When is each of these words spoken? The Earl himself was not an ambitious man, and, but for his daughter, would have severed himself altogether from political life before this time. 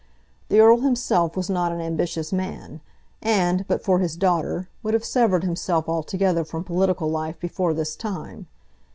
The 0.47 0.59
Earl 0.59 0.79
himself 0.79 1.37
was 1.37 1.47
not 1.47 1.71
an 1.71 1.79
ambitious 1.79 2.33
man, 2.33 2.81
and, 3.21 3.67
but 3.67 3.83
for 3.85 3.99
his 3.99 4.17
daughter, 4.17 4.67
would 4.81 4.95
have 4.95 5.05
severed 5.05 5.43
himself 5.43 5.87
altogether 5.87 6.43
from 6.43 6.63
political 6.63 7.11
life 7.11 7.39
before 7.39 7.75
this 7.75 7.95
time. 7.95 8.47